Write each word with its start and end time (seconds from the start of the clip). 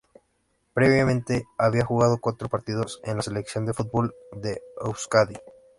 Previamente, 0.73 1.45
había 1.59 1.85
jugado 1.85 2.17
cuatro 2.19 2.49
partidos 2.49 2.99
con 3.05 3.17
la 3.17 3.21
selección 3.21 3.67
de 3.67 3.75
fútbol 3.75 4.15
de 4.31 4.59
Euskadi. 4.83 5.35